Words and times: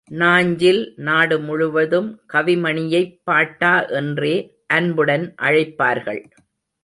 நாஞ்சில் 0.09 0.93
நாடுமுழுவதும் 0.97 2.15
கவிமணியைப் 2.33 3.21
பாட்டா 3.23 3.81
என்றே 3.81 4.33
அன்புடன் 4.67 5.33
அழைப்பார்கள். 5.41 6.23